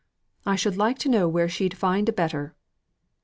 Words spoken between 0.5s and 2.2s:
should like to know where she'd find a